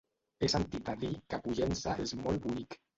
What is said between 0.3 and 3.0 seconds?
He sentit a dir que Pollença és molt bonic.